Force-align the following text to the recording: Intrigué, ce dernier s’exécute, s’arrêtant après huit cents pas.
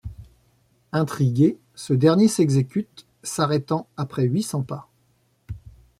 Intrigué, 0.93 1.59
ce 1.75 1.93
dernier 1.93 2.27
s’exécute, 2.27 3.05
s’arrêtant 3.21 3.87
après 3.97 4.23
huit 4.23 4.41
cents 4.41 4.63
pas. 4.63 4.89